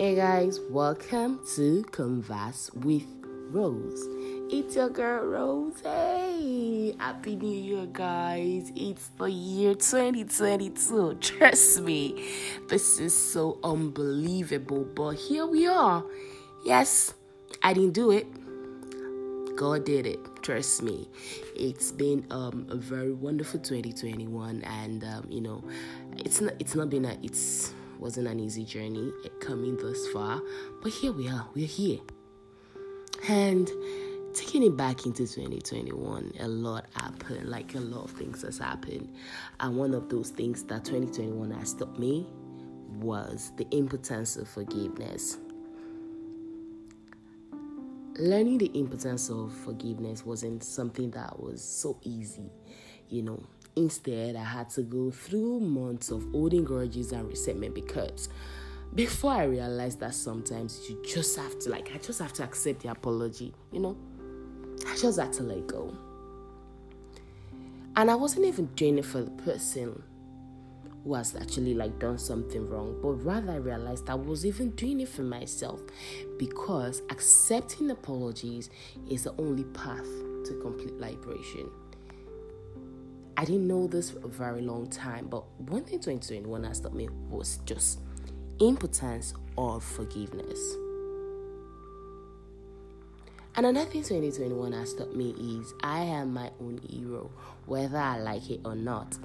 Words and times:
Hey 0.00 0.14
guys, 0.14 0.58
welcome 0.70 1.40
to 1.56 1.82
Converse 1.92 2.70
with 2.72 3.04
Rose. 3.50 4.02
It's 4.50 4.74
your 4.74 4.88
girl 4.88 5.26
Rose. 5.26 5.78
Hey, 5.82 6.94
happy 6.98 7.36
New 7.36 7.54
Year, 7.54 7.84
guys! 7.84 8.72
It's 8.74 9.08
the 9.18 9.30
year 9.30 9.74
2022. 9.74 11.16
Trust 11.20 11.82
me, 11.82 12.30
this 12.70 12.98
is 12.98 13.14
so 13.14 13.58
unbelievable, 13.62 14.86
but 14.94 15.16
here 15.16 15.44
we 15.44 15.66
are. 15.66 16.02
Yes, 16.64 17.12
I 17.62 17.74
didn't 17.74 17.92
do 17.92 18.10
it. 18.10 18.26
God 19.54 19.84
did 19.84 20.06
it. 20.06 20.18
Trust 20.40 20.82
me. 20.82 21.10
It's 21.54 21.92
been 21.92 22.26
um, 22.30 22.66
a 22.70 22.76
very 22.76 23.12
wonderful 23.12 23.60
2021, 23.60 24.62
and 24.62 25.04
um, 25.04 25.26
you 25.28 25.42
know, 25.42 25.62
it's 26.16 26.40
not 26.40 26.54
it's 26.58 26.74
not 26.74 26.88
been 26.88 27.04
a 27.04 27.18
it's 27.22 27.74
wasn't 28.00 28.26
an 28.26 28.40
easy 28.40 28.64
journey 28.64 29.12
eh, 29.24 29.28
coming 29.40 29.76
this 29.76 30.08
far, 30.08 30.40
but 30.82 30.92
here 30.92 31.12
we 31.12 31.28
are. 31.28 31.46
We're 31.54 31.66
here, 31.66 31.98
and 33.28 33.70
taking 34.34 34.62
it 34.62 34.76
back 34.76 35.06
into 35.06 35.26
2021, 35.26 36.32
a 36.40 36.48
lot 36.48 36.86
happened. 36.94 37.48
Like 37.48 37.74
a 37.74 37.80
lot 37.80 38.04
of 38.04 38.10
things 38.12 38.42
has 38.42 38.58
happened, 38.58 39.14
and 39.60 39.76
one 39.76 39.94
of 39.94 40.08
those 40.08 40.30
things 40.30 40.64
that 40.64 40.84
2021 40.84 41.50
has 41.52 41.74
taught 41.74 41.98
me 41.98 42.26
was 42.98 43.52
the 43.56 43.66
importance 43.76 44.36
of 44.36 44.48
forgiveness 44.48 45.38
learning 48.20 48.58
the 48.58 48.70
importance 48.78 49.30
of 49.30 49.52
forgiveness 49.52 50.26
wasn't 50.26 50.62
something 50.62 51.10
that 51.10 51.40
was 51.40 51.62
so 51.62 51.98
easy, 52.02 52.50
you 53.08 53.22
know. 53.22 53.42
Instead, 53.76 54.36
I 54.36 54.44
had 54.44 54.70
to 54.70 54.82
go 54.82 55.10
through 55.10 55.60
months 55.60 56.10
of 56.10 56.24
holding 56.32 56.64
grudges 56.64 57.12
and 57.12 57.28
resentment 57.28 57.74
because 57.74 58.28
before 58.94 59.32
I 59.32 59.44
realized 59.44 60.00
that 60.00 60.14
sometimes 60.14 60.88
you 60.88 61.02
just 61.06 61.36
have 61.36 61.58
to, 61.60 61.70
like, 61.70 61.92
I 61.94 61.98
just 61.98 62.20
have 62.20 62.32
to 62.34 62.42
accept 62.42 62.82
the 62.82 62.90
apology, 62.90 63.54
you 63.72 63.80
know. 63.80 63.96
I 64.86 64.96
just 64.96 65.20
had 65.20 65.32
to 65.34 65.42
let 65.42 65.66
go. 65.66 65.96
And 67.96 68.10
I 68.10 68.14
wasn't 68.14 68.46
even 68.46 68.66
doing 68.74 68.98
it 68.98 69.04
for 69.04 69.22
the 69.22 69.30
person 69.30 70.02
who 71.04 71.14
has 71.14 71.34
actually 71.36 71.74
like 71.74 71.98
done 71.98 72.18
something 72.18 72.68
wrong 72.68 72.98
but 73.02 73.12
rather 73.24 73.52
i 73.52 73.56
realized 73.56 74.08
i 74.10 74.14
was 74.14 74.44
even 74.44 74.70
doing 74.72 75.00
it 75.00 75.08
for 75.08 75.22
myself 75.22 75.80
because 76.38 77.02
accepting 77.10 77.90
apologies 77.90 78.70
is 79.08 79.24
the 79.24 79.34
only 79.38 79.64
path 79.64 80.06
to 80.44 80.58
complete 80.60 80.94
liberation 80.98 81.70
i 83.40 83.44
didn't 83.44 83.66
know 83.66 83.86
this 83.86 84.10
for 84.10 84.18
a 84.18 84.28
very 84.28 84.60
long 84.60 84.86
time 84.88 85.26
but 85.26 85.42
one 85.58 85.82
thing 85.82 85.98
2021 85.98 86.64
has 86.64 86.80
taught 86.80 86.94
me 86.94 87.08
was 87.30 87.58
just 87.64 88.00
impotence 88.60 89.32
of 89.56 89.82
forgiveness 89.82 90.76
and 93.56 93.66
another 93.66 93.90
thing 93.90 94.02
2021 94.02 94.72
has 94.72 94.94
taught 94.94 95.14
me 95.14 95.30
is 95.58 95.74
I 95.82 96.00
am 96.04 96.32
my 96.32 96.50
own 96.60 96.78
hero, 96.88 97.30
whether 97.66 97.98
I 97.98 98.18
like 98.18 98.48
it 98.48 98.60
or 98.64 98.76
not. 98.76 99.18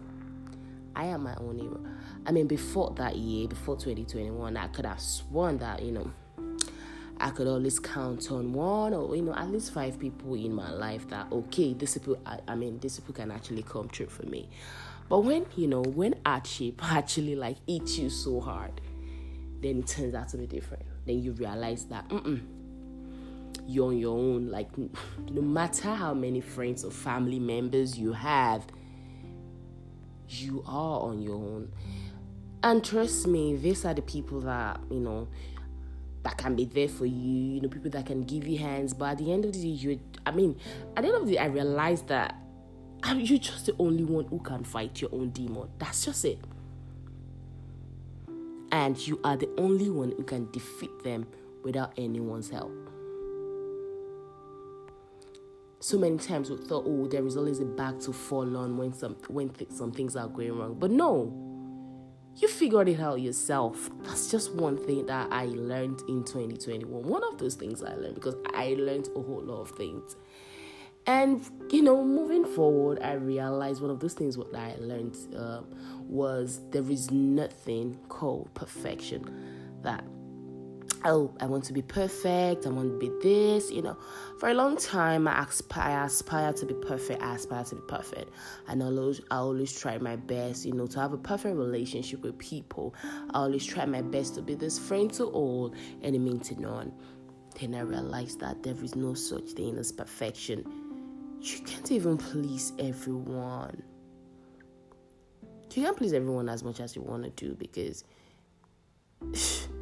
I 0.96 1.06
am 1.06 1.24
my 1.24 1.36
own 1.36 1.60
hero. 1.60 1.80
I 2.26 2.32
mean, 2.32 2.48
before 2.48 2.92
that 2.98 3.16
year, 3.16 3.48
before 3.48 3.76
2021, 3.76 4.58
I 4.58 4.68
could 4.68 4.86
have 4.86 5.00
sworn 5.00 5.60
that, 5.60 5.84
you 5.84 5.92
know, 5.92 6.12
I 7.20 7.30
could 7.30 7.48
always 7.48 7.80
count 7.80 8.32
on 8.32 8.54
one 8.54 8.94
or, 8.94 9.16
you 9.16 9.22
know, 9.22 9.34
at 9.34 9.50
least 9.50 9.74
five 9.74 10.00
people 10.00 10.36
in 10.36 10.54
my 10.54 10.72
life 10.72 11.08
that, 11.10 11.28
okay, 11.32 11.74
this 11.74 11.94
people, 11.98 12.18
I, 12.26 12.40
I 12.48 12.56
mean, 12.56 12.80
this 12.80 13.00
people 13.00 13.14
can 13.14 13.32
actually 13.32 13.64
come 13.64 13.88
true 13.88 14.08
for 14.08 14.26
me. 14.26 14.50
But 15.08 15.20
when, 15.20 15.46
you 15.56 15.68
know, 15.68 15.82
when 15.82 16.16
hardship 16.26 16.84
actually 16.84 17.36
like 17.36 17.58
eats 17.68 17.98
you 17.98 18.10
so 18.10 18.40
hard, 18.42 18.82
then 19.62 19.80
it 19.80 19.88
turns 19.88 20.14
out 20.14 20.30
to 20.30 20.38
be 20.38 20.48
different. 20.48 20.84
Then 21.06 21.22
you 21.22 21.32
realize 21.34 21.86
that, 21.86 22.12
you're 23.68 23.88
on 23.88 23.98
your 23.98 24.18
own. 24.18 24.50
Like, 24.50 24.70
no 25.32 25.42
matter 25.42 25.94
how 25.94 26.14
many 26.14 26.42
friends 26.42 26.84
or 26.84 26.92
family 26.92 27.40
members 27.40 27.98
you 27.98 28.14
have, 28.14 28.66
you 30.28 30.64
are 30.66 31.02
on 31.02 31.22
your 31.22 31.36
own. 31.36 31.72
And 32.64 32.84
trust 32.84 33.28
me, 33.28 33.56
these 33.56 33.86
are 33.86 33.94
the 33.94 34.02
people 34.02 34.42
that, 34.42 34.80
you 34.90 35.00
know, 35.00 35.28
that 36.26 36.38
can 36.38 36.56
be 36.56 36.66
there 36.66 36.90
for 36.90 37.06
you, 37.06 37.54
you 37.54 37.62
know, 37.62 37.70
people 37.70 37.92
that 37.92 38.08
can 38.08 38.24
give 38.24 38.48
you 38.48 38.58
hands. 38.58 38.94
But 38.94 39.12
at 39.12 39.18
the 39.20 39.32
end 39.32 39.46
of 39.46 39.54
the 39.54 39.62
day, 39.62 39.68
you, 39.68 40.00
I 40.26 40.32
mean, 40.32 40.60
at 40.98 41.04
the 41.04 41.10
end 41.10 41.18
of 41.18 41.28
the 41.28 41.34
day, 41.34 41.38
I 41.38 41.46
realized 41.46 42.08
that 42.08 42.36
um, 43.04 43.20
you're 43.20 43.38
just 43.38 43.68
the 43.68 43.76
only 43.80 44.04
one 44.04 44.26
who 44.26 44.40
can 44.40 44.64
fight 44.64 45.00
your 45.00 45.14
own 45.14 45.30
demon. 45.30 45.70
That's 45.78 46.04
just 46.04 46.26
it. 46.26 46.40
And 48.72 48.98
you 49.08 49.22
are 49.24 49.38
the 49.38 49.50
only 49.58 49.90
one 49.90 50.14
who 50.18 50.24
can 50.24 50.52
defeat 50.52 51.04
them 51.04 51.28
without 51.64 51.94
anyone's 51.98 52.50
help 52.50 52.72
so 55.86 56.00
many 56.00 56.18
times 56.18 56.50
we 56.50 56.58
thought, 56.58 56.84
oh, 56.88 57.06
there 57.06 57.24
is 57.28 57.38
always 57.38 57.60
a 57.60 57.66
back 57.66 58.00
to 58.00 58.12
fall 58.12 58.58
on 58.58 58.76
when 58.76 58.92
some 58.92 59.16
when 59.28 59.50
th- 59.50 59.70
some 59.70 59.92
things 59.92 60.16
are 60.16 60.28
going 60.28 60.58
wrong. 60.58 60.74
But 60.80 60.90
no, 60.90 61.55
you 62.38 62.48
figured 62.48 62.90
it 62.90 63.00
out 63.00 63.22
yourself. 63.22 63.90
That's 64.04 64.30
just 64.30 64.54
one 64.54 64.78
thing 64.78 65.06
that 65.06 65.32
I 65.32 65.46
learned 65.46 66.02
in 66.08 66.24
2021. 66.24 67.04
One 67.04 67.24
of 67.24 67.38
those 67.38 67.56
things 67.56 67.82
I 67.82 67.96
learned 67.96 68.16
because 68.16 68.36
I 68.54 68.76
learned 68.78 69.10
a 69.16 69.22
whole 69.22 69.42
lot 69.44 69.62
of 69.62 69.72
things. 69.72 70.16
And 71.08 71.48
you 71.72 71.82
know, 71.82 72.04
moving 72.04 72.46
forward, 72.46 73.00
I 73.02 73.14
realized 73.14 73.82
one 73.82 73.92
of 73.92 74.00
those 74.00 74.14
things 74.14 74.38
what 74.38 74.54
I 74.56 74.76
learned 74.80 75.16
uh, 75.38 75.62
was 76.02 76.62
there 76.72 76.90
is 76.90 77.12
nothing 77.12 77.98
called 78.10 78.54
perfection. 78.54 79.24
That 79.84 80.04
oh, 81.06 81.32
I 81.40 81.46
want 81.46 81.64
to 81.66 81.74
be 81.74 81.82
perfect, 81.82 82.66
I 82.66 82.70
want 82.70 82.92
to 82.92 82.98
be 82.98 83.12
this, 83.22 83.72
you 83.72 83.82
know. 83.82 83.96
For 84.40 84.50
a 84.50 84.54
long 84.54 84.76
time, 84.76 85.28
I 85.28 85.44
aspire, 85.44 86.04
aspire 86.04 86.52
to 86.54 86.66
be 86.66 86.74
perfect, 86.74 87.22
I 87.22 87.36
aspire 87.36 87.64
to 87.66 87.76
be 87.76 87.82
perfect. 87.88 88.32
And 88.68 88.82
I 88.82 88.88
always, 88.88 89.22
I 89.32 89.38
always 89.38 89.80
try 89.80 89.98
my 90.00 90.16
best, 90.16 90.66
you 90.66 90.74
know, 90.74 90.88
to 90.88 91.00
have 91.00 91.14
a 91.14 91.18
perfect 91.18 91.56
relationship 91.56 92.24
with 92.24 92.38
people. 92.40 92.96
I 93.04 93.40
always 93.40 93.66
try 93.66 93.86
my 93.86 94.02
best 94.02 94.36
to 94.36 94.42
be 94.42 94.56
this 94.56 94.80
friend 94.80 95.14
to 95.14 95.26
all, 95.26 95.74
enemy 96.02 96.40
to 96.40 96.60
none. 96.60 96.92
Then 97.60 97.76
I 97.76 97.82
realized 97.82 98.40
that 98.42 98.64
there 98.64 98.76
is 98.84 98.96
no 98.96 99.14
such 99.14 99.52
thing 99.52 99.78
as 99.78 99.92
perfection. 99.92 100.66
You 101.40 101.60
can't 101.60 101.92
even 101.92 102.18
please 102.18 102.74
everyone. 102.80 103.84
You 105.44 105.84
can't 105.84 105.96
please 105.96 106.14
everyone 106.14 106.50
as 106.50 106.64
much 106.64 106.80
as 106.80 106.96
you 106.96 107.04
want 107.04 107.24
to 107.24 107.30
do 107.30 107.54
because 107.56 108.04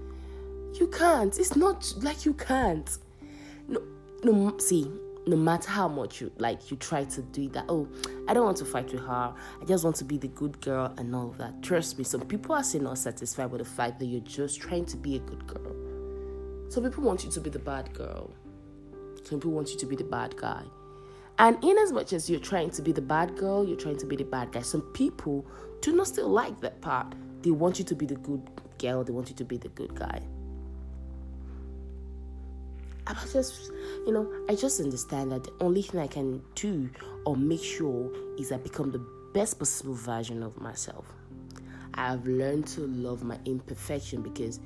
you 0.79 0.87
can't. 0.87 1.37
It's 1.37 1.55
not 1.55 1.93
like 2.01 2.25
you 2.25 2.33
can't. 2.33 2.97
No, 3.67 3.81
no. 4.23 4.57
See, 4.57 4.91
no 5.25 5.37
matter 5.37 5.69
how 5.69 5.87
much 5.87 6.21
you 6.21 6.31
like, 6.37 6.69
you 6.69 6.77
try 6.77 7.05
to 7.05 7.21
do 7.21 7.47
that. 7.49 7.65
Oh, 7.69 7.87
I 8.27 8.33
don't 8.33 8.45
want 8.45 8.57
to 8.57 8.65
fight 8.65 8.91
with 8.91 9.01
her. 9.01 9.33
I 9.61 9.65
just 9.65 9.83
want 9.83 9.95
to 9.97 10.05
be 10.05 10.17
the 10.17 10.27
good 10.29 10.59
girl 10.61 10.93
and 10.97 11.15
all 11.15 11.29
of 11.29 11.37
that. 11.37 11.61
Trust 11.61 11.97
me, 11.97 12.03
some 12.03 12.21
people 12.21 12.55
are 12.55 12.63
still 12.63 12.81
not 12.81 12.97
satisfied 12.97 13.51
with 13.51 13.59
the 13.59 13.65
fact 13.65 13.99
that 13.99 14.05
you're 14.05 14.21
just 14.21 14.59
trying 14.59 14.85
to 14.87 14.97
be 14.97 15.15
a 15.15 15.19
good 15.19 15.45
girl. 15.47 15.75
Some 16.69 16.83
people 16.83 17.03
want 17.03 17.23
you 17.23 17.31
to 17.31 17.39
be 17.39 17.49
the 17.49 17.59
bad 17.59 17.93
girl. 17.93 18.31
Some 19.23 19.39
people 19.39 19.51
want 19.51 19.71
you 19.71 19.77
to 19.77 19.85
be 19.85 19.95
the 19.95 20.03
bad 20.03 20.35
guy. 20.35 20.63
And 21.39 21.63
in 21.63 21.77
as 21.77 21.91
much 21.91 22.13
as 22.13 22.29
you're 22.29 22.39
trying 22.39 22.69
to 22.71 22.81
be 22.81 22.91
the 22.91 23.01
bad 23.01 23.37
girl, 23.37 23.65
you're 23.65 23.77
trying 23.77 23.97
to 23.97 24.05
be 24.05 24.15
the 24.15 24.25
bad 24.25 24.51
guy. 24.51 24.61
Some 24.61 24.81
people 24.93 25.45
do 25.81 25.95
not 25.95 26.07
still 26.07 26.29
like 26.29 26.59
that 26.61 26.81
part. 26.81 27.15
They 27.41 27.51
want 27.51 27.79
you 27.79 27.85
to 27.85 27.95
be 27.95 28.05
the 28.05 28.15
good 28.15 28.41
girl. 28.77 29.03
They 29.03 29.13
want 29.13 29.29
you 29.29 29.35
to 29.35 29.45
be 29.45 29.57
the 29.57 29.69
good 29.69 29.95
guy. 29.95 30.21
I 33.05 33.13
just, 33.31 33.71
you 34.05 34.13
know, 34.13 34.31
I 34.47 34.55
just 34.55 34.79
understand 34.79 35.31
that 35.31 35.43
the 35.43 35.53
only 35.59 35.81
thing 35.81 35.99
I 35.99 36.07
can 36.07 36.41
do 36.55 36.89
or 37.25 37.35
make 37.35 37.63
sure 37.63 38.09
is 38.37 38.51
I 38.51 38.57
become 38.57 38.91
the 38.91 39.05
best 39.33 39.59
possible 39.59 39.93
version 39.93 40.41
of 40.41 40.59
myself. 40.61 41.05
I 41.95 42.11
have 42.11 42.25
learned 42.25 42.67
to 42.67 42.81
love 42.81 43.23
my 43.23 43.37
imperfection 43.45 44.21
because 44.21 44.59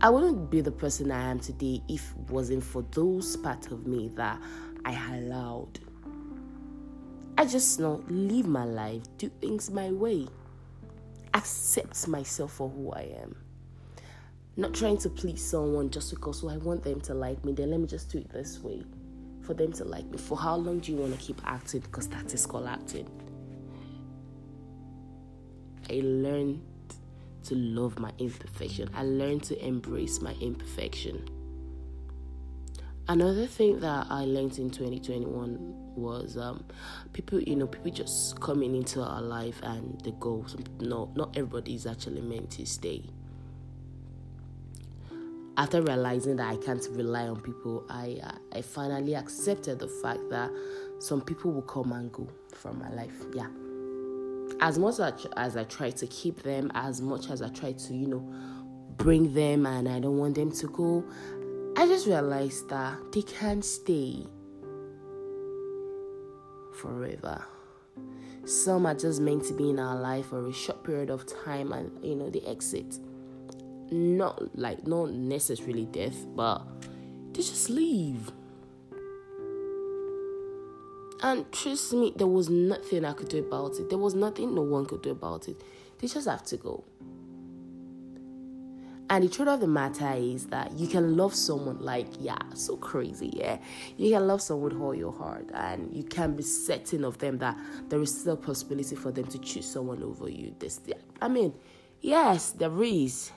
I 0.00 0.10
wouldn't 0.10 0.50
be 0.50 0.60
the 0.60 0.72
person 0.72 1.10
I 1.10 1.30
am 1.30 1.38
today 1.38 1.82
if 1.88 2.12
it 2.12 2.30
wasn't 2.30 2.64
for 2.64 2.82
those 2.90 3.36
parts 3.36 3.68
of 3.68 3.86
me 3.86 4.10
that 4.16 4.40
I 4.84 5.16
allowed. 5.16 5.78
I 7.38 7.44
just 7.44 7.78
know 7.78 8.02
live 8.08 8.46
my 8.46 8.64
life, 8.64 9.02
do 9.18 9.30
things 9.40 9.70
my 9.70 9.90
way, 9.92 10.26
accept 11.32 12.08
myself 12.08 12.54
for 12.54 12.68
who 12.68 12.92
I 12.92 13.14
am 13.22 13.36
not 14.56 14.74
trying 14.74 14.98
to 14.98 15.08
please 15.08 15.42
someone 15.44 15.90
just 15.90 16.10
because, 16.10 16.44
oh, 16.44 16.48
I 16.48 16.56
want 16.58 16.82
them 16.82 17.00
to 17.02 17.14
like 17.14 17.44
me, 17.44 17.52
then 17.52 17.70
let 17.70 17.80
me 17.80 17.86
just 17.86 18.10
do 18.10 18.18
it 18.18 18.30
this 18.30 18.58
way 18.60 18.82
for 19.42 19.54
them 19.54 19.72
to 19.74 19.84
like 19.84 20.04
me. 20.06 20.18
For 20.18 20.36
how 20.36 20.56
long 20.56 20.80
do 20.80 20.92
you 20.92 20.98
want 20.98 21.18
to 21.18 21.18
keep 21.18 21.40
acting? 21.46 21.80
Because 21.80 22.08
that 22.08 22.32
is 22.34 22.46
called 22.46 22.66
acting. 22.66 23.08
I 25.88 26.00
learned 26.02 26.62
to 27.44 27.54
love 27.54 27.98
my 27.98 28.12
imperfection, 28.18 28.90
I 28.94 29.02
learned 29.02 29.44
to 29.44 29.66
embrace 29.66 30.20
my 30.20 30.34
imperfection. 30.40 31.28
Another 33.08 33.46
thing 33.46 33.80
that 33.80 34.06
I 34.08 34.24
learned 34.24 34.58
in 34.58 34.70
2021 34.70 35.56
was 35.96 36.36
um, 36.36 36.64
people, 37.12 37.40
you 37.40 37.56
know, 37.56 37.66
people 37.66 37.90
just 37.90 38.38
coming 38.40 38.76
into 38.76 39.02
our 39.02 39.20
life 39.20 39.58
and 39.64 40.00
they 40.02 40.12
go. 40.20 40.46
No, 40.78 41.10
not 41.16 41.36
everybody 41.36 41.74
is 41.74 41.86
actually 41.86 42.20
meant 42.20 42.52
to 42.52 42.66
stay 42.66 43.10
after 45.56 45.82
realizing 45.82 46.36
that 46.36 46.52
I 46.52 46.56
can't 46.56 46.86
rely 46.92 47.28
on 47.28 47.40
people, 47.40 47.84
I 47.88 48.18
uh, 48.22 48.32
I 48.52 48.62
finally 48.62 49.14
accepted 49.14 49.78
the 49.78 49.88
fact 49.88 50.28
that 50.30 50.50
some 50.98 51.20
people 51.20 51.52
will 51.52 51.62
come 51.62 51.92
and 51.92 52.12
go 52.12 52.28
from 52.54 52.78
my 52.78 52.90
life. 52.90 53.24
Yeah. 53.34 53.48
As 54.60 54.78
much 54.78 55.00
as, 55.00 55.26
as 55.36 55.56
I 55.56 55.64
try 55.64 55.90
to 55.90 56.06
keep 56.06 56.42
them, 56.42 56.70
as 56.74 57.00
much 57.00 57.30
as 57.30 57.40
I 57.40 57.48
try 57.48 57.72
to, 57.72 57.94
you 57.94 58.06
know, 58.06 58.34
bring 58.96 59.32
them 59.32 59.64
and 59.64 59.88
I 59.88 60.00
don't 60.00 60.18
want 60.18 60.34
them 60.34 60.52
to 60.52 60.66
go, 60.66 61.04
I 61.76 61.86
just 61.86 62.06
realized 62.06 62.68
that 62.68 63.12
they 63.12 63.22
can't 63.22 63.64
stay 63.64 64.26
forever. 66.74 67.44
Some 68.44 68.86
are 68.86 68.94
just 68.94 69.20
meant 69.20 69.44
to 69.44 69.54
be 69.54 69.70
in 69.70 69.78
our 69.78 69.96
life 69.98 70.26
for 70.26 70.46
a 70.46 70.52
short 70.52 70.82
period 70.84 71.10
of 71.10 71.26
time 71.26 71.72
and 71.72 72.04
you 72.04 72.14
know 72.14 72.28
they 72.30 72.40
exit. 72.40 72.98
Not 73.90 74.56
like 74.56 74.86
not 74.86 75.10
necessarily 75.10 75.86
death, 75.86 76.26
but 76.34 76.62
they 77.32 77.42
just 77.42 77.70
leave. 77.70 78.30
And 81.22 81.50
trust 81.52 81.92
me, 81.92 82.12
there 82.16 82.26
was 82.26 82.48
nothing 82.48 83.04
I 83.04 83.12
could 83.12 83.28
do 83.28 83.38
about 83.38 83.78
it. 83.78 83.90
There 83.90 83.98
was 83.98 84.14
nothing 84.14 84.54
no 84.54 84.62
one 84.62 84.86
could 84.86 85.02
do 85.02 85.10
about 85.10 85.48
it. 85.48 85.60
They 85.98 86.06
just 86.06 86.26
have 86.26 86.44
to 86.44 86.56
go. 86.56 86.84
And 89.10 89.24
the 89.24 89.28
truth 89.28 89.48
of 89.48 89.58
the 89.58 89.66
matter 89.66 90.12
is 90.14 90.46
that 90.46 90.72
you 90.78 90.86
can 90.86 91.16
love 91.16 91.34
someone 91.34 91.80
like, 91.80 92.06
yeah, 92.20 92.38
so 92.54 92.76
crazy, 92.76 93.30
yeah. 93.34 93.58
You 93.96 94.12
can 94.12 94.28
love 94.28 94.40
someone 94.40 94.72
with 94.72 94.80
all 94.80 94.94
your 94.94 95.12
heart, 95.12 95.50
and 95.52 95.92
you 95.92 96.04
can 96.04 96.36
be 96.36 96.44
certain 96.44 97.04
of 97.04 97.18
them 97.18 97.38
that 97.38 97.58
there 97.88 98.00
is 98.00 98.20
still 98.20 98.34
a 98.34 98.36
possibility 98.36 98.94
for 98.94 99.10
them 99.10 99.26
to 99.26 99.38
choose 99.38 99.68
someone 99.68 100.00
over 100.04 100.28
you. 100.28 100.54
This, 100.60 100.80
I 101.20 101.26
mean, 101.26 101.52
yes, 102.00 102.52
there 102.52 102.82
is. 102.84 103.32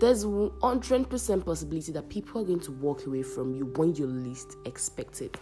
There's 0.00 0.24
100% 0.24 1.44
possibility 1.44 1.92
that 1.92 2.08
people 2.08 2.40
are 2.40 2.44
going 2.44 2.60
to 2.60 2.72
walk 2.72 3.06
away 3.06 3.22
from 3.22 3.54
you 3.54 3.66
when 3.76 3.94
you 3.94 4.06
least 4.06 4.56
expect 4.64 5.20
it 5.20 5.36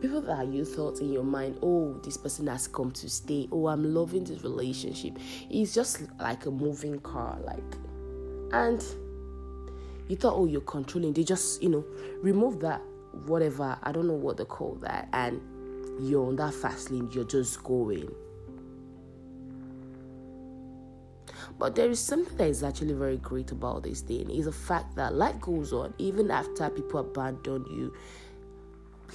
people 0.00 0.20
that 0.20 0.46
you 0.48 0.64
thought 0.64 1.00
in 1.00 1.12
your 1.12 1.24
mind, 1.24 1.58
oh, 1.62 1.98
this 2.04 2.16
person 2.16 2.46
has 2.46 2.68
come 2.68 2.90
to 2.92 3.08
stay, 3.08 3.48
oh, 3.50 3.66
I'm 3.68 3.94
loving 3.94 4.24
this 4.24 4.42
relationship. 4.42 5.18
It's 5.50 5.74
just 5.74 6.02
like 6.20 6.46
a 6.46 6.50
moving 6.50 6.98
car, 7.00 7.38
like, 7.44 7.76
and 8.52 8.84
you 10.08 10.16
thought, 10.16 10.34
oh, 10.34 10.46
you're 10.46 10.60
controlling. 10.60 11.12
They 11.12 11.24
just, 11.24 11.62
you 11.62 11.68
know, 11.68 11.84
remove 12.20 12.60
that, 12.60 12.80
whatever, 13.24 13.78
I 13.82 13.92
don't 13.92 14.06
know 14.06 14.14
what 14.14 14.36
they 14.36 14.44
call 14.44 14.74
that, 14.82 15.08
and 15.12 15.40
you're 16.00 16.26
on 16.26 16.36
that 16.36 16.54
fast 16.54 16.90
lane, 16.90 17.08
you're 17.12 17.24
just 17.24 17.62
going. 17.64 18.14
But 21.58 21.74
there 21.74 21.90
is 21.90 21.98
something 21.98 22.36
that 22.36 22.48
is 22.48 22.62
actually 22.62 22.94
very 22.94 23.16
great 23.16 23.50
about 23.50 23.82
this 23.82 24.02
thing 24.02 24.30
is 24.30 24.44
the 24.44 24.52
fact 24.52 24.94
that 24.96 25.14
life 25.14 25.40
goes 25.40 25.72
on 25.72 25.94
even 25.96 26.30
after 26.30 26.68
people 26.68 27.00
abandon 27.00 27.64
you 27.70 27.94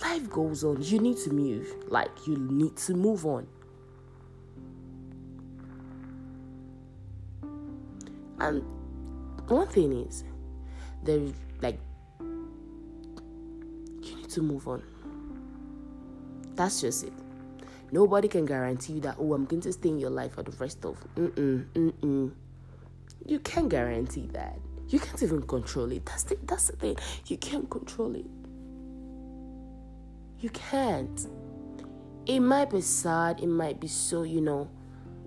life 0.01 0.29
goes 0.29 0.63
on. 0.63 0.81
You 0.81 0.99
need 0.99 1.17
to 1.17 1.31
move. 1.31 1.73
Like, 1.87 2.27
you 2.27 2.37
need 2.37 2.77
to 2.77 2.93
move 2.93 3.25
on. 3.25 3.47
And 8.39 8.63
one 9.47 9.67
thing 9.67 9.91
is, 10.07 10.23
there, 11.03 11.19
like, 11.61 11.79
you 12.19 14.15
need 14.15 14.29
to 14.29 14.41
move 14.41 14.67
on. 14.67 14.81
That's 16.55 16.81
just 16.81 17.03
it. 17.03 17.13
Nobody 17.91 18.27
can 18.29 18.45
guarantee 18.45 18.93
you 18.93 19.01
that, 19.01 19.17
oh, 19.19 19.33
I'm 19.33 19.45
going 19.45 19.61
to 19.63 19.73
stay 19.73 19.89
in 19.89 19.99
your 19.99 20.09
life 20.09 20.35
for 20.35 20.43
the 20.43 20.51
rest 20.51 20.85
of. 20.85 20.97
Mm-mm, 21.15 21.65
mm-mm. 21.73 22.31
You 23.25 23.39
can't 23.39 23.67
guarantee 23.67 24.27
that. 24.31 24.57
You 24.87 24.99
can't 24.99 25.21
even 25.21 25.41
control 25.43 25.91
it. 25.91 26.05
That's 26.05 26.23
the, 26.23 26.37
that's 26.43 26.67
the 26.67 26.77
thing. 26.77 26.97
You 27.27 27.37
can't 27.37 27.69
control 27.69 28.15
it. 28.15 28.25
You 30.39 30.49
can't. 30.49 31.27
It 32.25 32.39
might 32.39 32.69
be 32.69 32.81
sad, 32.81 33.41
it 33.41 33.47
might 33.47 33.79
be 33.79 33.87
so, 33.87 34.23
you 34.23 34.41
know, 34.41 34.69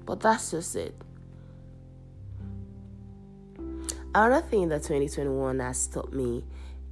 but 0.06 0.20
that's 0.20 0.52
just 0.52 0.76
it. 0.76 0.94
Another 4.14 4.46
thing 4.46 4.68
that 4.68 4.82
2021 4.82 5.58
has 5.58 5.86
taught 5.88 6.12
me 6.12 6.44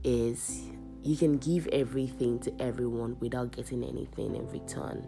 is 0.03 0.63
you 1.03 1.17
can 1.17 1.39
give 1.39 1.69
everything 1.69 2.41
to 2.41 2.53
everyone 2.61 3.17
without 3.21 3.53
getting 3.53 3.85
anything 3.85 4.35
in 4.35 4.49
return. 4.51 5.07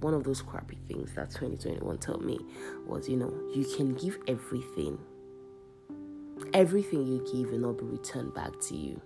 One 0.00 0.14
of 0.14 0.24
those 0.24 0.42
crappy 0.42 0.78
things 0.88 1.14
that 1.14 1.30
2021 1.30 1.98
taught 1.98 2.24
me 2.24 2.38
was, 2.86 3.08
you 3.08 3.16
know, 3.16 3.32
you 3.54 3.64
can 3.76 3.94
give 3.94 4.18
everything 4.26 4.98
everything 6.54 7.06
you 7.06 7.24
give 7.32 7.50
will 7.50 7.58
not 7.58 7.78
be 7.78 7.84
returned 7.84 8.34
back 8.34 8.58
to 8.60 8.76
you. 8.76 9.00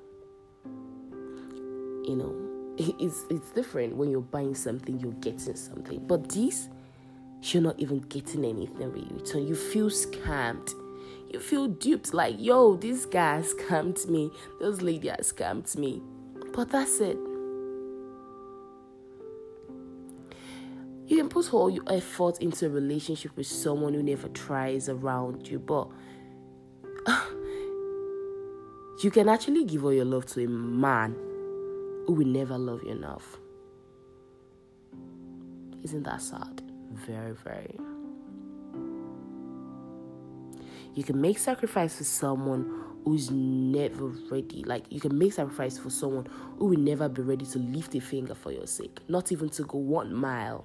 You 2.05 2.17
know, 2.17 2.75
it's 2.99 3.25
it's 3.31 3.51
different 3.51 3.97
when 3.97 4.11
you're 4.11 4.21
buying 4.21 4.55
something, 4.55 4.99
you're 5.01 5.13
getting 5.13 5.57
something. 5.57 6.07
But 6.07 6.29
this, 6.31 6.69
you're 7.43 7.63
not 7.63 7.79
even 7.79 8.01
getting 8.01 8.45
anything 8.45 8.83
in 8.83 9.17
return. 9.17 9.47
You 9.47 9.55
feel 9.55 9.91
scammed. 9.91 10.73
You 11.33 11.41
feel 11.41 11.67
duped. 11.67 12.15
Like, 12.15 12.37
yo, 12.39 12.77
this 12.77 13.07
guy 13.07 13.43
scammed 13.43 14.09
me. 14.09 14.31
This 14.61 14.81
lady 14.81 15.09
has 15.09 15.33
scammed 15.33 15.77
me. 15.77 16.01
But 16.53 16.71
that's 16.71 17.01
it. 17.01 17.19
You 21.07 21.19
can 21.19 21.29
put 21.29 21.53
all 21.53 21.69
your 21.69 21.85
effort 21.89 22.39
into 22.41 22.67
a 22.67 22.71
relationship 22.71 23.37
with 23.37 23.47
someone 23.47 23.93
who 23.93 24.03
never 24.03 24.29
tries 24.29 24.89
around 24.89 25.47
you, 25.49 25.59
but 25.59 25.89
you 29.03 29.11
can 29.11 29.29
actually 29.29 29.65
give 29.65 29.85
all 29.85 29.93
your 29.93 30.07
love 30.07 30.25
to 30.27 30.43
a 30.45 30.49
man 30.49 31.15
who 32.07 32.15
will 32.15 32.27
never 32.27 32.57
love 32.57 32.83
you 32.85 32.93
enough. 32.93 33.39
Isn't 35.83 36.05
that 36.05 36.23
sad? 36.23 36.63
Very, 36.93 37.35
very. 37.35 37.77
You 40.95 41.03
can 41.03 41.21
make 41.21 41.39
sacrifice 41.39 41.99
for 41.99 42.05
someone 42.05 42.85
who's 43.05 43.31
never 43.31 44.07
ready. 44.31 44.63
Like 44.65 44.85
you 44.91 45.01
can 45.01 45.19
make 45.19 45.33
sacrifice 45.35 45.77
for 45.77 45.91
someone 45.91 46.27
who 46.59 46.67
will 46.67 46.79
never 46.79 47.09
be 47.09 47.21
ready 47.21 47.45
to 47.47 47.59
lift 47.59 47.95
a 47.95 48.01
finger 48.01 48.35
for 48.35 48.53
your 48.53 48.67
sake, 48.67 49.01
not 49.09 49.33
even 49.33 49.51
to 49.51 49.65
go 49.65 49.79
one 49.79 50.15
mile, 50.15 50.65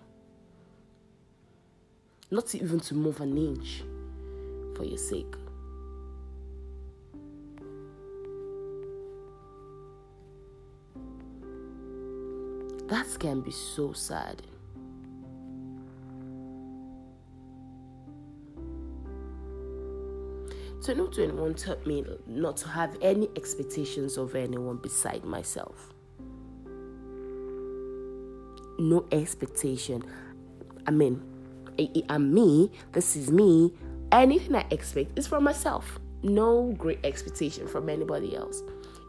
not 2.31 2.53
even 2.53 2.79
to 2.79 2.95
move 2.95 3.21
an 3.21 3.37
inch 3.37 3.83
for 4.75 4.83
your 4.83 4.97
sake. 4.97 5.35
That 12.87 13.19
can 13.19 13.41
be 13.41 13.51
so 13.51 13.93
sad. 13.93 14.41
So, 20.81 20.93
no 20.93 21.07
21 21.07 21.55
taught 21.55 21.85
me 21.85 22.05
not 22.25 22.57
to 22.57 22.69
have 22.69 22.97
any 23.01 23.29
expectations 23.35 24.17
of 24.17 24.33
anyone 24.33 24.77
beside 24.77 25.23
myself. 25.23 25.93
No 28.79 29.05
expectation. 29.11 30.03
I 30.87 30.91
mean, 30.91 31.21
I'm 32.09 32.33
me, 32.33 32.71
this 32.91 33.15
is 33.15 33.31
me. 33.31 33.73
Anything 34.11 34.55
I 34.55 34.65
expect 34.71 35.17
is 35.17 35.27
from 35.27 35.43
myself. 35.43 35.99
No 36.23 36.73
great 36.77 36.99
expectation 37.03 37.67
from 37.67 37.89
anybody 37.89 38.35
else. 38.35 38.63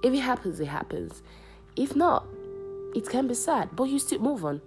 If 0.05 0.15
it 0.15 0.21
happens, 0.21 0.61
it 0.61 0.69
happens. 0.69 1.23
If 1.77 1.97
not, 1.97 2.27
it 2.95 3.09
can 3.09 3.27
be 3.27 3.35
sad, 3.35 3.71
but 3.75 3.85
you 3.85 3.99
still 3.99 4.21
move 4.21 4.45
on. 4.45 4.61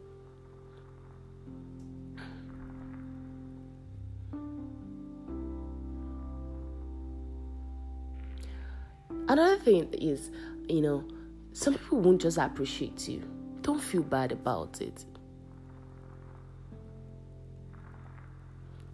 Another 9.29 9.57
thing 9.57 9.93
is, 9.93 10.31
you 10.67 10.81
know, 10.81 11.03
some 11.53 11.75
people 11.75 11.99
won't 11.99 12.21
just 12.21 12.37
appreciate 12.37 13.07
you. 13.07 13.23
Don't 13.61 13.81
feel 13.81 14.03
bad 14.03 14.31
about 14.31 14.81
it. 14.81 15.05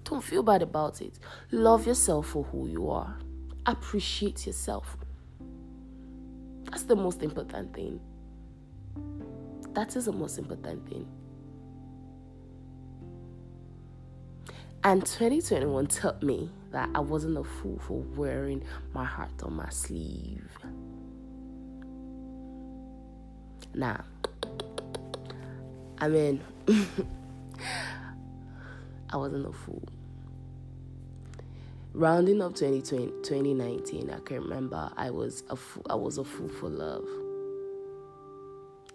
Don't 0.10 0.24
feel 0.24 0.42
bad 0.42 0.63
about 0.63 1.01
it. 1.04 1.20
Love 1.51 1.86
yourself 1.86 2.30
for 2.30 2.44
who 2.46 2.68
you 2.68 2.89
are. 2.89 3.16
Appreciate 3.68 4.48
yourself. 4.48 4.98
That's 6.63 6.82
the 6.82 6.96
most 6.96 7.22
important 7.22 7.75
thing. 7.75 8.00
That 9.74 9.96
is 9.96 10.06
the 10.06 10.12
most 10.12 10.39
important 10.39 10.89
thing. 10.89 11.06
And 14.84 15.06
2021 15.06 15.86
taught 15.86 16.24
me 16.24 16.50
that 16.72 16.89
I 16.96 17.01
wasn't 17.01 17.38
a 17.38 17.44
fool 17.44 17.80
for 17.86 18.00
wearing 18.00 18.63
my 18.96 19.06
heart 19.06 19.44
on 19.44 19.54
my 19.54 19.70
sleeve. 19.70 20.50
Now, 23.75 24.04
I 26.00 26.08
mean, 26.08 26.42
I 29.12 29.18
wasn't 29.18 29.46
a 29.46 29.54
fool. 29.54 29.88
Rounding 31.93 32.39
up 32.41 32.53
2020, 32.53 33.08
2019, 33.24 34.12
I 34.12 34.19
can 34.19 34.41
remember 34.43 34.91
I 34.96 35.10
was 35.10 35.43
a 35.50 35.55
fool, 35.55 35.84
I 35.89 35.96
was 35.96 36.19
a 36.19 36.24
fool 36.24 36.48
for 36.48 36.69
love. 36.69 37.08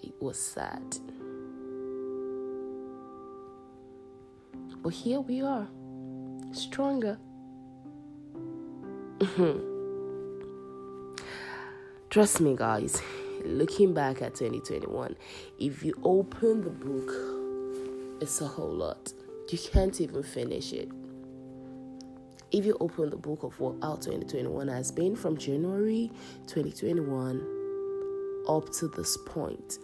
It 0.00 0.14
was 0.20 0.38
sad. 0.38 0.80
But 4.80 4.90
here 4.90 5.18
we 5.20 5.42
are, 5.42 5.66
stronger. 6.52 7.18
Trust 12.10 12.40
me, 12.40 12.54
guys, 12.54 13.02
looking 13.44 13.92
back 13.92 14.22
at 14.22 14.36
2021, 14.36 15.16
if 15.58 15.82
you 15.82 15.94
open 16.04 16.62
the 16.62 16.70
book, 16.70 17.10
it's 18.22 18.40
a 18.40 18.46
whole 18.46 18.72
lot. 18.72 19.12
You 19.48 19.58
can't 19.58 20.00
even 20.00 20.22
finish 20.22 20.72
it. 20.72 20.88
If 22.54 22.64
you 22.64 22.76
open 22.78 23.11
the 23.11 23.16
book 23.16 23.42
of 23.42 23.58
what 23.58 23.75
our 23.82 23.96
2021 23.96 24.68
has 24.68 24.92
been 24.92 25.16
from 25.16 25.37
January 25.37 26.08
2021 26.46 27.44
up 28.49 28.70
to 28.75 28.87
this 28.87 29.16
point, 29.26 29.78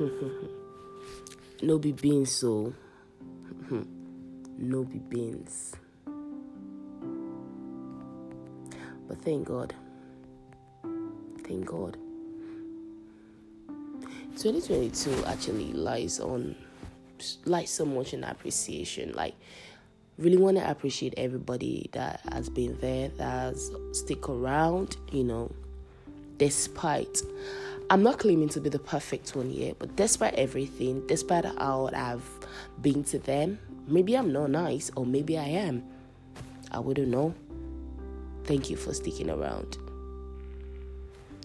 no 1.62 1.78
be 1.78 1.92
beans, 1.92 2.32
so 2.32 2.74
no 4.58 4.82
be 4.82 4.98
beans. 4.98 5.76
But 9.06 9.22
thank 9.22 9.46
God. 9.46 9.72
Thank 11.44 11.66
God. 11.66 11.96
2022 14.38 15.24
actually 15.26 15.72
lies 15.72 16.18
on 16.18 16.56
lies 17.44 17.70
so 17.70 17.84
much 17.86 18.12
in 18.12 18.24
appreciation. 18.24 19.12
Like 19.12 19.36
really 20.18 20.36
want 20.36 20.56
to 20.56 20.70
appreciate 20.70 21.14
everybody 21.16 21.88
that 21.92 22.20
has 22.32 22.48
been 22.48 22.78
there, 22.80 23.08
that 23.16 23.30
has 23.30 23.70
stick 23.92 24.28
around, 24.28 24.96
you 25.10 25.24
know, 25.24 25.50
despite 26.38 27.22
I'm 27.90 28.02
not 28.02 28.18
claiming 28.18 28.48
to 28.50 28.60
be 28.60 28.70
the 28.70 28.78
perfect 28.78 29.36
one 29.36 29.50
yet, 29.50 29.76
but 29.78 29.94
despite 29.94 30.34
everything, 30.34 31.06
despite 31.06 31.44
how 31.44 31.90
I've 31.94 32.28
been 32.80 33.04
to 33.04 33.18
them, 33.18 33.58
maybe 33.86 34.16
I'm 34.16 34.32
not 34.32 34.50
nice 34.50 34.90
or 34.96 35.04
maybe 35.04 35.36
I 35.36 35.44
am. 35.44 35.84
I 36.70 36.78
wouldn't 36.80 37.08
know. 37.08 37.34
Thank 38.44 38.70
you 38.70 38.76
for 38.76 38.94
sticking 38.94 39.28
around. 39.28 39.76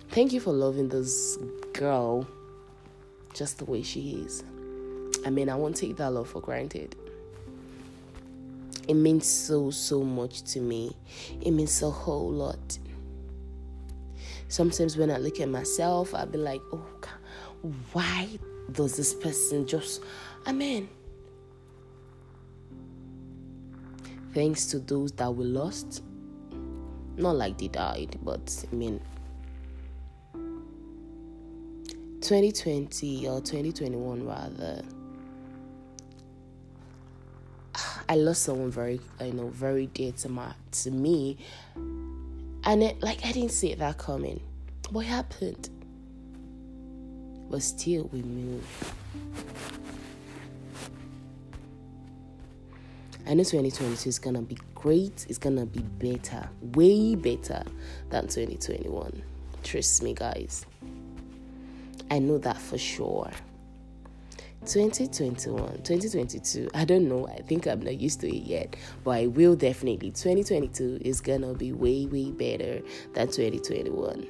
Thank 0.09 0.31
you 0.31 0.39
for 0.39 0.53
loving 0.53 0.89
this 0.89 1.37
girl 1.73 2.25
just 3.33 3.57
the 3.57 3.65
way 3.65 3.83
she 3.83 4.11
is. 4.25 4.43
I 5.25 5.29
mean, 5.29 5.49
I 5.49 5.55
won't 5.55 5.75
take 5.75 5.97
that 5.97 6.11
love 6.11 6.29
for 6.29 6.41
granted. 6.41 6.95
It 8.89 8.95
means 8.95 9.27
so, 9.27 9.69
so 9.69 10.01
much 10.01 10.41
to 10.53 10.59
me. 10.59 10.97
It 11.41 11.51
means 11.51 11.83
a 11.83 11.91
whole 11.91 12.31
lot. 12.31 12.79
Sometimes 14.47 14.97
when 14.97 15.11
I 15.11 15.17
look 15.17 15.39
at 15.39 15.47
myself, 15.47 16.15
I'll 16.15 16.25
be 16.25 16.39
like, 16.39 16.59
oh, 16.73 16.83
God, 16.99 17.71
why 17.93 18.27
does 18.71 18.97
this 18.97 19.13
person 19.13 19.67
just, 19.67 20.01
I 20.47 20.53
mean, 20.53 20.89
thanks 24.33 24.65
to 24.71 24.79
those 24.79 25.11
that 25.11 25.35
we 25.35 25.45
lost, 25.45 26.01
not 27.15 27.35
like 27.35 27.59
they 27.59 27.67
died, 27.67 28.17
but 28.23 28.65
I 28.71 28.75
mean, 28.75 28.99
2020 32.21 33.27
or 33.27 33.39
2021 33.39 34.25
rather, 34.25 34.81
I 38.09 38.15
lost 38.15 38.41
someone 38.41 38.71
very, 38.71 38.99
you 39.21 39.33
know, 39.33 39.49
very 39.49 39.85
dear 39.85 40.11
to 40.13 40.29
my 40.29 40.51
to 40.71 40.89
me, 40.89 41.37
and 41.75 42.81
it 42.81 43.03
like 43.03 43.23
I 43.23 43.31
didn't 43.31 43.51
see 43.51 43.75
that 43.75 43.99
coming. 43.99 44.41
What 44.89 45.05
happened? 45.05 45.69
But 47.51 47.61
still, 47.61 48.09
we 48.11 48.23
move. 48.23 48.95
I 53.27 53.35
know 53.35 53.43
2022 53.43 54.09
is 54.09 54.17
gonna 54.17 54.41
be 54.41 54.57
great. 54.73 55.27
It's 55.29 55.37
gonna 55.37 55.67
be 55.67 55.81
better, 55.81 56.49
way 56.73 57.13
better 57.13 57.63
than 58.09 58.23
2021. 58.23 59.21
Trust 59.61 60.01
me, 60.01 60.15
guys. 60.15 60.65
I 62.09 62.17
know 62.17 62.39
that 62.39 62.57
for 62.57 62.79
sure. 62.79 63.29
2021, 64.65 65.83
2022, 65.83 66.69
I 66.73 66.85
don't 66.85 67.07
know. 67.07 67.27
I 67.27 67.41
think 67.41 67.67
I'm 67.67 67.81
not 67.81 67.99
used 67.99 68.21
to 68.21 68.27
it 68.27 68.43
yet, 68.43 68.75
but 69.03 69.11
I 69.11 69.27
will 69.27 69.55
definitely. 69.55 70.11
2022 70.11 70.99
is 71.01 71.21
gonna 71.21 71.53
be 71.53 71.71
way, 71.71 72.05
way 72.05 72.31
better 72.31 72.81
than 73.13 73.27
2021. 73.27 74.27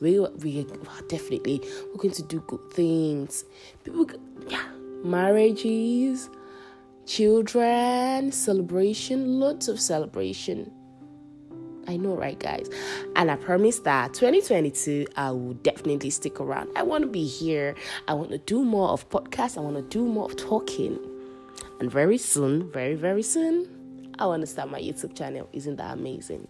We, 0.00 0.18
we 0.18 0.60
are 0.60 1.02
definitely 1.08 1.60
we're 1.90 2.02
going 2.02 2.14
to 2.14 2.22
do 2.22 2.40
good 2.40 2.72
things. 2.72 3.44
People, 3.84 4.06
yeah, 4.48 4.64
marriages 5.04 6.28
children, 7.06 8.32
celebration, 8.32 9.40
lots 9.40 9.68
of 9.68 9.80
celebration. 9.80 10.72
I 11.88 11.96
know, 11.96 12.14
right, 12.14 12.38
guys? 12.38 12.68
And 13.16 13.30
I 13.30 13.36
promise 13.36 13.80
that 13.80 14.14
2022, 14.14 15.06
I 15.16 15.30
will 15.30 15.54
definitely 15.54 16.10
stick 16.10 16.40
around. 16.40 16.70
I 16.76 16.82
want 16.82 17.02
to 17.02 17.08
be 17.08 17.26
here. 17.26 17.74
I 18.08 18.14
want 18.14 18.30
to 18.30 18.38
do 18.38 18.64
more 18.64 18.90
of 18.90 19.08
podcasts. 19.10 19.56
I 19.58 19.60
want 19.60 19.76
to 19.76 19.82
do 19.82 20.06
more 20.06 20.26
of 20.26 20.36
talking. 20.36 20.98
And 21.80 21.90
very 21.90 22.18
soon, 22.18 22.70
very, 22.70 22.94
very 22.94 23.22
soon, 23.22 24.14
I 24.18 24.26
want 24.26 24.42
to 24.42 24.46
start 24.46 24.70
my 24.70 24.80
YouTube 24.80 25.16
channel. 25.16 25.48
Isn't 25.52 25.76
that 25.76 25.94
amazing? 25.94 26.46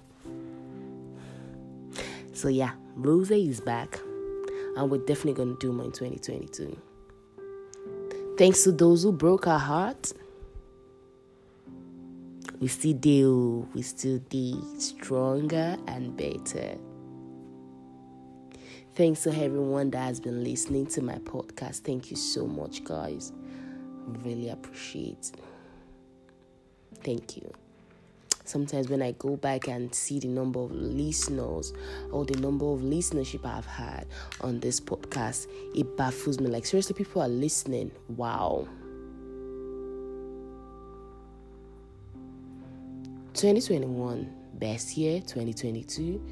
So, 2.35 2.49
yeah, 2.49 2.73
Rose 2.97 3.31
is 3.31 3.61
back. 3.61 3.99
And 4.77 4.91
we're 4.91 4.99
definitely 4.99 5.35
going 5.35 5.57
to 5.57 5.67
do 5.67 5.73
more 5.73 5.87
in 5.87 5.93
2022. 5.93 6.79
Thanks 8.39 8.65
to 8.65 8.73
those 8.73 9.03
who 9.03 9.12
broke 9.12 9.47
our 9.47 9.59
hearts 9.59 10.15
we 12.62 12.69
still 12.69 12.92
deal, 12.92 13.69
we 13.75 13.83
still 13.83 14.19
do 14.31 14.64
stronger 14.78 15.76
and 15.88 16.16
better. 16.16 16.78
Thanks 18.95 19.25
to 19.25 19.31
everyone 19.31 19.90
that 19.90 20.04
has 20.04 20.21
been 20.21 20.45
listening 20.45 20.87
to 20.87 21.02
my 21.02 21.16
podcast. 21.16 21.81
Thank 21.81 22.12
you 22.12 22.16
so 22.16 22.47
much, 22.47 22.85
guys. 22.85 23.33
Really 24.25 24.49
appreciate. 24.50 25.33
Thank 27.02 27.37
you. 27.37 27.52
Sometimes 28.45 28.88
when 28.88 29.02
I 29.02 29.11
go 29.11 29.37
back 29.37 29.66
and 29.66 29.92
see 29.92 30.21
the 30.21 30.28
number 30.28 30.61
of 30.61 30.71
listeners 30.71 31.73
or 32.12 32.25
the 32.25 32.38
number 32.38 32.66
of 32.66 32.78
listenership 32.83 33.45
I've 33.45 33.66
had 33.66 34.07
on 34.40 34.61
this 34.61 34.78
podcast, 34.78 35.49
it 35.75 35.97
baffles 35.97 36.38
me. 36.38 36.49
Like 36.49 36.66
seriously, 36.66 36.95
people 36.95 37.23
are 37.23 37.28
listening. 37.28 37.90
Wow. 38.11 38.69
2021 43.43 44.33
best 44.55 44.97
year 44.97 45.19
2022 45.19 46.25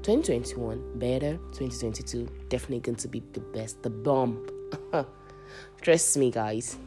2021 0.00 0.98
better. 0.98 1.36
2022 1.52 2.26
definitely 2.48 2.80
going 2.80 2.96
to 2.96 3.08
be 3.08 3.22
the 3.34 3.40
best 3.40 3.82
the 3.82 3.90
bomb. 3.90 4.48
Trust 5.82 6.16
me 6.16 6.30
guys. 6.30 6.78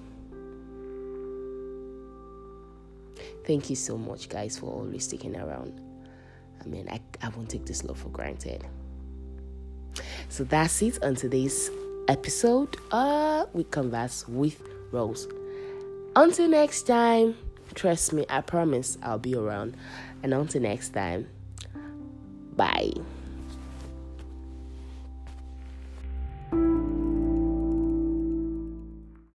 Thank 3.45 3.69
you 3.69 3.75
so 3.75 3.95
much 3.95 4.27
guys 4.27 4.57
for 4.57 4.71
always 4.71 5.03
sticking 5.03 5.35
around. 5.35 5.79
I 6.59 6.65
mean 6.65 6.89
i, 6.89 6.99
I 7.21 7.29
won't 7.29 7.51
take 7.51 7.67
this 7.67 7.83
love 7.83 7.99
for 7.99 8.09
granted. 8.09 8.65
So 10.29 10.45
that's 10.45 10.81
it 10.81 11.03
on 11.03 11.13
today's 11.13 11.69
episode 12.07 12.75
uh 12.89 13.45
we 13.53 13.65
converse 13.65 14.27
with 14.27 14.59
rose. 14.91 15.27
Until 16.15 16.47
next 16.47 16.87
time 16.87 17.35
Trust 17.75 18.13
me, 18.13 18.25
I 18.29 18.41
promise 18.41 18.97
I'll 19.01 19.19
be 19.19 19.35
around. 19.35 19.75
And 20.23 20.33
until 20.33 20.61
next 20.61 20.89
time, 20.89 21.27
bye. 22.55 22.91